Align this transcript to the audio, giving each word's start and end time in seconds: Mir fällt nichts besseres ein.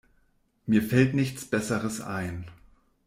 Mir 0.65 0.81
fällt 0.81 1.13
nichts 1.13 1.45
besseres 1.45 2.01
ein. 2.01 2.49